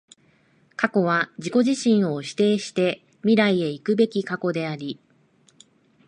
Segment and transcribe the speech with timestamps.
[0.75, 4.99] 過去は自己自身を否定して未来へ行くべく過去であり、